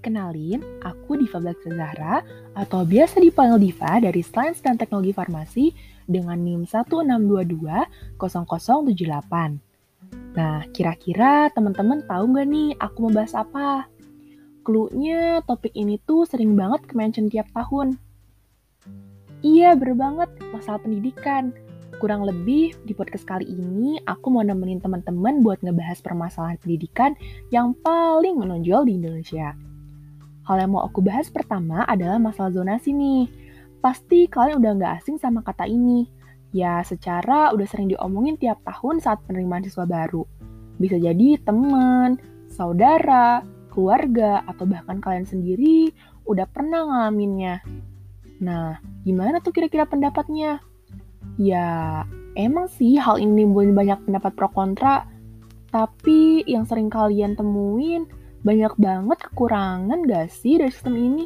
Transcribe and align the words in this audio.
kenalin, 0.00 0.64
aku 0.80 1.20
Diva 1.20 1.36
Black 1.36 1.60
Zahra 1.68 2.24
atau 2.56 2.80
biasa 2.88 3.20
dipanggil 3.20 3.68
Diva 3.68 4.00
dari 4.00 4.24
Sains 4.24 4.64
dan 4.64 4.80
Teknologi 4.80 5.12
Farmasi 5.12 5.68
dengan 6.08 6.40
NIM 6.40 6.64
1622 6.64 8.16
0078. 8.16 9.60
Nah, 10.32 10.64
kira-kira 10.72 11.52
teman-teman 11.52 12.00
tahu 12.08 12.24
nggak 12.32 12.48
nih 12.48 12.72
aku 12.80 12.96
mau 13.04 13.20
bahas 13.20 13.36
apa? 13.36 13.84
Clue-nya 14.64 15.44
topik 15.44 15.76
ini 15.76 16.00
tuh 16.08 16.24
sering 16.24 16.56
banget 16.56 16.80
ke-mention 16.88 17.28
tiap 17.28 17.52
tahun. 17.52 18.00
Iya, 19.44 19.76
bener 19.76 19.92
banget, 19.92 20.30
masalah 20.56 20.80
pendidikan. 20.80 21.52
Kurang 22.02 22.26
lebih 22.26 22.74
di 22.82 22.98
podcast 22.98 23.22
kali 23.22 23.46
ini 23.46 23.94
aku 24.02 24.26
mau 24.34 24.42
nemenin 24.42 24.82
teman-teman 24.82 25.38
buat 25.38 25.62
ngebahas 25.62 26.02
permasalahan 26.02 26.58
pendidikan 26.58 27.14
yang 27.54 27.78
paling 27.78 28.42
menonjol 28.42 28.90
di 28.90 28.98
Indonesia. 28.98 29.54
Hal 30.42 30.56
yang 30.58 30.74
mau 30.74 30.82
aku 30.82 30.98
bahas 30.98 31.30
pertama 31.30 31.86
adalah 31.86 32.18
masalah 32.18 32.50
zonasi 32.50 32.90
nih. 32.90 33.30
Pasti 33.78 34.26
kalian 34.26 34.58
udah 34.58 34.72
nggak 34.82 34.92
asing 34.98 35.22
sama 35.22 35.46
kata 35.46 35.70
ini. 35.70 36.10
Ya, 36.50 36.82
secara 36.82 37.54
udah 37.54 37.70
sering 37.70 37.94
diomongin 37.94 38.34
tiap 38.34 38.58
tahun 38.66 38.98
saat 38.98 39.22
penerimaan 39.22 39.62
siswa 39.62 39.86
baru. 39.86 40.26
Bisa 40.82 40.98
jadi 40.98 41.38
teman, 41.38 42.18
saudara, 42.50 43.46
keluarga, 43.70 44.42
atau 44.50 44.66
bahkan 44.66 44.98
kalian 44.98 45.22
sendiri 45.22 45.94
udah 46.26 46.50
pernah 46.50 46.82
ngalaminnya. 46.82 47.62
Nah, 48.42 48.82
gimana 49.06 49.38
tuh 49.38 49.54
kira-kira 49.54 49.86
pendapatnya? 49.86 50.71
Ya, 51.40 52.02
emang 52.36 52.68
sih 52.68 53.00
hal 53.00 53.20
ini 53.20 53.48
banyak 53.48 54.04
pendapat 54.04 54.32
pro 54.36 54.48
kontra, 54.52 55.08
tapi 55.72 56.44
yang 56.44 56.68
sering 56.68 56.92
kalian 56.92 57.32
temuin 57.32 58.04
banyak 58.42 58.74
banget 58.76 59.18
kekurangan 59.30 60.04
gak 60.04 60.28
sih 60.28 60.60
dari 60.60 60.68
sistem 60.68 60.98
ini? 60.98 61.24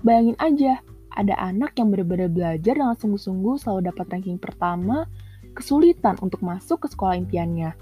Bayangin 0.00 0.36
aja, 0.40 0.72
ada 1.14 1.34
anak 1.36 1.76
yang 1.76 1.92
benar-benar 1.92 2.32
belajar 2.32 2.74
dengan 2.74 2.96
sungguh-sungguh 2.96 3.60
selalu 3.60 3.92
dapat 3.92 4.06
ranking 4.08 4.40
pertama, 4.40 5.04
kesulitan 5.52 6.16
untuk 6.24 6.40
masuk 6.40 6.86
ke 6.86 6.88
sekolah 6.88 7.18
impiannya. 7.20 7.76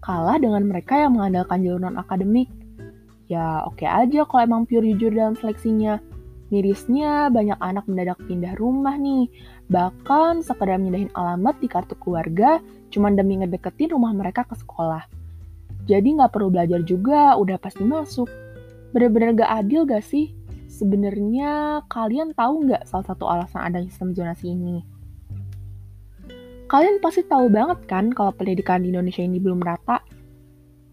Kalah 0.00 0.40
dengan 0.40 0.64
mereka 0.64 0.96
yang 0.96 1.16
mengandalkan 1.16 1.60
jalur 1.60 1.86
non-akademik. 1.86 2.48
Ya 3.30 3.62
oke 3.62 3.84
okay 3.84 3.88
aja 3.88 4.26
kalau 4.26 4.42
emang 4.42 4.62
pure 4.66 4.82
jujur 4.82 5.12
dalam 5.14 5.38
seleksinya. 5.38 6.02
Mirisnya 6.50 7.30
banyak 7.30 7.62
anak 7.62 7.86
mendadak 7.86 8.18
pindah 8.26 8.58
rumah 8.58 8.98
nih. 8.98 9.30
Bahkan 9.70 10.42
sekedar 10.42 10.82
mindahin 10.82 11.14
alamat 11.14 11.62
di 11.62 11.70
kartu 11.70 11.94
keluarga 11.94 12.58
cuma 12.90 13.06
demi 13.14 13.38
ngedeketin 13.38 13.94
rumah 13.94 14.10
mereka 14.10 14.42
ke 14.42 14.58
sekolah. 14.58 15.06
Jadi 15.86 16.18
nggak 16.18 16.34
perlu 16.34 16.50
belajar 16.50 16.82
juga, 16.82 17.38
udah 17.38 17.56
pasti 17.56 17.86
masuk. 17.86 18.26
Bener-bener 18.90 19.38
gak 19.38 19.52
adil 19.62 19.86
gak 19.86 20.02
sih? 20.02 20.34
Sebenarnya 20.66 21.82
kalian 21.86 22.34
tahu 22.34 22.66
nggak 22.66 22.86
salah 22.90 23.06
satu 23.06 23.30
alasan 23.30 23.62
adanya 23.62 23.90
sistem 23.90 24.10
zonasi 24.14 24.50
ini? 24.50 24.82
Kalian 26.70 27.02
pasti 27.02 27.26
tahu 27.26 27.50
banget 27.50 27.86
kan 27.90 28.14
kalau 28.14 28.30
pendidikan 28.30 28.82
di 28.82 28.94
Indonesia 28.94 29.22
ini 29.22 29.42
belum 29.42 29.62
rata? 29.62 30.02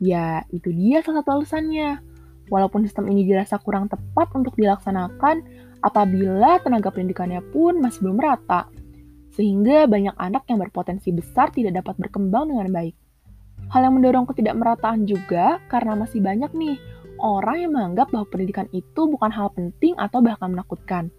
Ya, 0.00 0.44
itu 0.52 0.72
dia 0.72 1.00
salah 1.00 1.24
satu 1.24 1.40
alasannya. 1.40 2.00
Walaupun 2.48 2.84
sistem 2.84 3.08
ini 3.12 3.24
dirasa 3.24 3.60
kurang 3.60 3.88
tepat 3.88 4.32
untuk 4.36 4.56
dilaksanakan 4.56 5.44
apabila 5.86 6.58
tenaga 6.58 6.90
pendidikannya 6.90 7.38
pun 7.54 7.78
masih 7.78 8.02
belum 8.02 8.18
rata, 8.18 8.66
sehingga 9.38 9.86
banyak 9.86 10.18
anak 10.18 10.42
yang 10.50 10.58
berpotensi 10.58 11.14
besar 11.14 11.54
tidak 11.54 11.78
dapat 11.78 11.94
berkembang 12.02 12.50
dengan 12.50 12.66
baik. 12.74 12.98
Hal 13.70 13.86
yang 13.86 13.94
mendorong 13.94 14.26
ketidakmerataan 14.26 15.06
juga 15.06 15.62
karena 15.70 15.94
masih 15.94 16.18
banyak 16.18 16.50
nih 16.58 16.76
orang 17.22 17.56
yang 17.62 17.72
menganggap 17.72 18.10
bahwa 18.10 18.26
pendidikan 18.28 18.66
itu 18.74 19.06
bukan 19.06 19.30
hal 19.30 19.54
penting 19.54 19.94
atau 19.96 20.18
bahkan 20.20 20.50
menakutkan. 20.50 21.14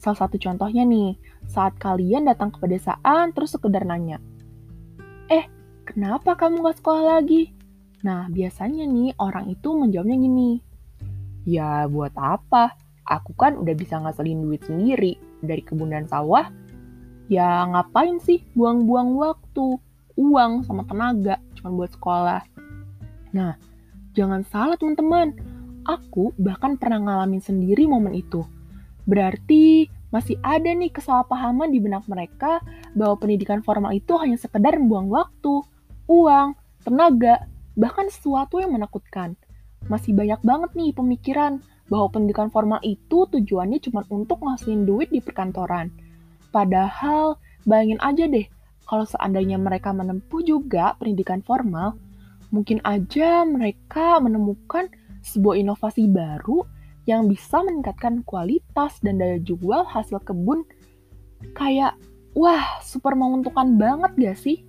Salah 0.00 0.26
satu 0.26 0.40
contohnya 0.40 0.82
nih, 0.82 1.14
saat 1.44 1.76
kalian 1.76 2.26
datang 2.26 2.50
ke 2.50 2.58
pedesaan 2.58 3.36
terus 3.36 3.52
sekedar 3.52 3.84
nanya, 3.84 4.18
Eh, 5.30 5.46
kenapa 5.86 6.34
kamu 6.34 6.66
gak 6.66 6.82
sekolah 6.82 7.20
lagi? 7.20 7.54
Nah, 8.02 8.26
biasanya 8.32 8.88
nih 8.88 9.14
orang 9.20 9.52
itu 9.52 9.68
menjawabnya 9.76 10.16
gini, 10.18 10.50
Ya, 11.44 11.84
buat 11.86 12.16
apa? 12.16 12.74
Aku 13.10 13.34
kan 13.34 13.58
udah 13.58 13.74
bisa 13.74 13.98
ngasilin 13.98 14.38
duit 14.46 14.62
sendiri 14.62 15.18
dari 15.42 15.66
kebun 15.66 15.90
dan 15.90 16.06
sawah. 16.06 16.46
Ya, 17.26 17.66
ngapain 17.66 18.22
sih 18.22 18.46
buang-buang 18.54 19.18
waktu, 19.18 19.78
uang, 20.14 20.62
sama 20.66 20.86
tenaga 20.86 21.42
cuma 21.58 21.74
buat 21.74 21.90
sekolah. 21.90 22.42
Nah, 23.34 23.58
jangan 24.14 24.46
salah 24.46 24.78
teman-teman. 24.78 25.34
Aku 25.86 26.30
bahkan 26.38 26.78
pernah 26.78 27.02
ngalamin 27.02 27.42
sendiri 27.42 27.90
momen 27.90 28.14
itu. 28.14 28.46
Berarti 29.10 29.90
masih 30.14 30.38
ada 30.42 30.70
nih 30.70 30.90
kesalahpahaman 30.90 31.70
di 31.70 31.82
benak 31.82 32.06
mereka 32.06 32.62
bahwa 32.94 33.18
pendidikan 33.18 33.62
formal 33.62 33.90
itu 33.94 34.14
hanya 34.18 34.38
sekedar 34.38 34.78
membuang 34.78 35.10
waktu, 35.10 35.66
uang, 36.06 36.54
tenaga, 36.82 37.46
bahkan 37.74 38.06
sesuatu 38.10 38.58
yang 38.58 38.74
menakutkan 38.74 39.38
masih 39.88 40.12
banyak 40.12 40.40
banget 40.44 40.70
nih 40.76 40.92
pemikiran 40.92 41.64
bahwa 41.90 42.08
pendidikan 42.14 42.48
formal 42.48 42.78
itu 42.86 43.26
tujuannya 43.26 43.82
cuma 43.82 44.06
untuk 44.08 44.40
ngasilin 44.40 44.86
duit 44.86 45.10
di 45.10 45.18
perkantoran. 45.18 45.90
Padahal, 46.54 47.36
bayangin 47.66 47.98
aja 48.00 48.24
deh, 48.30 48.46
kalau 48.86 49.04
seandainya 49.04 49.58
mereka 49.58 49.90
menempuh 49.90 50.40
juga 50.46 50.94
pendidikan 50.96 51.42
formal, 51.42 51.98
mungkin 52.54 52.78
aja 52.86 53.42
mereka 53.42 54.22
menemukan 54.22 54.90
sebuah 55.20 55.58
inovasi 55.58 56.08
baru 56.10 56.64
yang 57.10 57.26
bisa 57.26 57.60
meningkatkan 57.60 58.22
kualitas 58.22 59.02
dan 59.02 59.18
daya 59.18 59.42
jual 59.42 59.82
hasil 59.82 60.22
kebun 60.22 60.62
kayak 61.58 61.96
wah 62.38 62.78
super 62.84 63.18
menguntungkan 63.18 63.74
banget 63.74 64.12
gak 64.14 64.38
sih? 64.38 64.62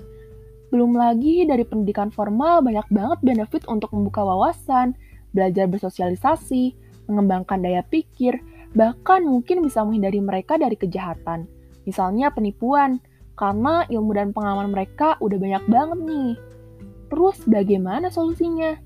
Belum 0.73 0.95
lagi 0.95 1.43
dari 1.45 1.67
pendidikan 1.67 2.09
formal 2.09 2.63
banyak 2.63 2.87
banget 2.89 3.19
benefit 3.21 3.63
untuk 3.67 3.91
membuka 3.91 4.23
wawasan, 4.23 4.95
belajar 5.35 5.67
bersosialisasi, 5.67 6.73
mengembangkan 7.11 7.59
daya 7.59 7.83
pikir, 7.83 8.39
bahkan 8.71 9.27
mungkin 9.27 9.59
bisa 9.59 9.83
menghindari 9.83 10.23
mereka 10.23 10.55
dari 10.55 10.79
kejahatan. 10.79 11.45
Misalnya 11.83 12.31
penipuan, 12.31 13.03
karena 13.35 13.83
ilmu 13.89 14.15
dan 14.15 14.31
pengalaman 14.31 14.71
mereka 14.71 15.19
udah 15.19 15.35
banyak 15.35 15.63
banget 15.67 15.99
nih. 16.07 16.31
Terus 17.11 17.37
bagaimana 17.43 18.07
solusinya? 18.07 18.79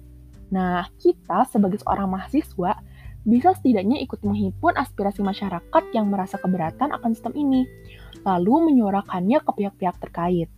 Nah, 0.49 0.87
kita 0.97 1.45
sebagai 1.45 1.83
seorang 1.83 2.09
mahasiswa 2.09 2.81
bisa 3.25 3.57
setidaknya 3.57 4.01
ikut 4.05 4.21
menghimpun 4.21 4.77
aspirasi 4.77 5.25
masyarakat 5.25 5.83
yang 5.97 6.09
merasa 6.13 6.37
keberatan 6.37 6.93
akan 6.93 7.09
sistem 7.17 7.33
ini, 7.33 7.65
lalu 8.21 8.71
menyuarakannya 8.71 9.41
ke 9.41 9.51
pihak-pihak 9.61 9.97
terkait. 9.97 10.49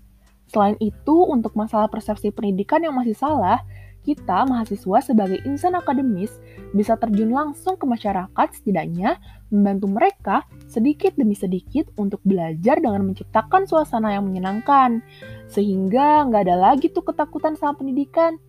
Selain 0.48 0.76
itu, 0.80 1.16
untuk 1.28 1.56
masalah 1.60 1.92
persepsi 1.92 2.32
pendidikan 2.32 2.84
yang 2.84 2.96
masih 2.96 3.16
salah, 3.16 3.64
kita 4.08 4.48
mahasiswa 4.48 5.04
sebagai 5.04 5.44
insan 5.44 5.76
akademis 5.76 6.40
bisa 6.72 6.96
terjun 6.96 7.36
langsung 7.36 7.76
ke 7.76 7.84
masyarakat 7.84 8.48
setidaknya 8.56 9.20
membantu 9.52 9.88
mereka 9.92 10.48
sedikit 10.72 11.12
demi 11.20 11.36
sedikit 11.36 11.92
untuk 12.00 12.24
belajar 12.24 12.80
dengan 12.80 13.04
menciptakan 13.04 13.68
suasana 13.68 14.16
yang 14.16 14.24
menyenangkan. 14.24 15.04
Sehingga 15.52 16.24
nggak 16.32 16.48
ada 16.48 16.56
lagi 16.56 16.88
tuh 16.88 17.04
ketakutan 17.04 17.60
sama 17.60 17.76
pendidikan. 17.76 18.40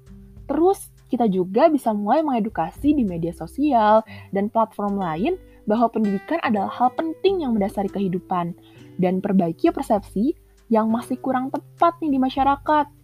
Terus 0.46 0.94
kita 1.10 1.26
juga 1.26 1.66
bisa 1.66 1.90
mulai 1.90 2.22
mengedukasi 2.22 2.94
di 2.94 3.02
media 3.02 3.34
sosial 3.34 4.06
dan 4.30 4.46
platform 4.46 4.94
lain 5.02 5.34
bahwa 5.66 5.90
pendidikan 5.90 6.38
adalah 6.46 6.70
hal 6.70 6.94
penting 6.94 7.42
yang 7.42 7.58
mendasari 7.58 7.90
kehidupan 7.90 8.54
dan 9.02 9.18
perbaiki 9.18 9.74
persepsi 9.74 10.38
yang 10.68 10.92
masih 10.92 11.16
kurang 11.20 11.48
tepat 11.48 11.96
nih 12.00 12.16
di 12.16 12.18
masyarakat. 12.20 12.97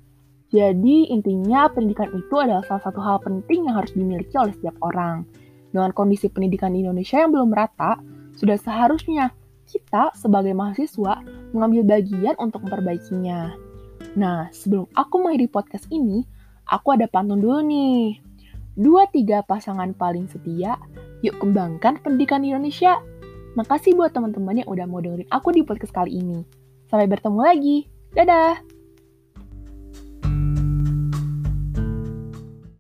Jadi 0.55 1.11
intinya 1.11 1.67
pendidikan 1.67 2.15
itu 2.15 2.35
adalah 2.39 2.63
salah 2.63 2.87
satu 2.87 3.03
hal 3.03 3.19
penting 3.27 3.67
yang 3.67 3.83
harus 3.83 3.91
dimiliki 3.91 4.39
oleh 4.39 4.55
setiap 4.55 4.79
orang. 4.87 5.27
Dengan 5.75 5.91
kondisi 5.91 6.31
pendidikan 6.31 6.71
di 6.71 6.87
Indonesia 6.87 7.19
yang 7.19 7.35
belum 7.35 7.51
merata, 7.51 7.99
sudah 8.39 8.55
seharusnya 8.55 9.35
kita 9.67 10.15
sebagai 10.15 10.55
mahasiswa 10.55 11.27
mengambil 11.51 11.99
bagian 11.99 12.39
untuk 12.39 12.63
memperbaikinya. 12.63 13.51
Nah, 14.15 14.47
sebelum 14.55 14.87
aku 14.95 15.27
mengakhiri 15.27 15.51
podcast 15.51 15.91
ini, 15.91 16.23
aku 16.71 16.95
ada 16.95 17.11
pantun 17.11 17.43
dulu 17.43 17.59
nih. 17.67 18.23
Dua 18.79 19.11
tiga 19.11 19.43
pasangan 19.43 19.91
paling 19.91 20.31
setia, 20.31 20.79
yuk 21.27 21.35
kembangkan 21.43 21.99
pendidikan 21.99 22.47
di 22.47 22.55
Indonesia. 22.55 23.03
Makasih 23.59 23.99
buat 23.99 24.15
teman-teman 24.15 24.63
yang 24.63 24.71
udah 24.71 24.87
mau 24.87 25.03
dengerin 25.03 25.31
aku 25.35 25.51
di 25.51 25.67
podcast 25.67 25.91
kali 25.91 26.15
ini. 26.15 26.47
Sampai 26.87 27.11
bertemu 27.11 27.41
lagi. 27.43 27.77
Dadah! 28.15 28.74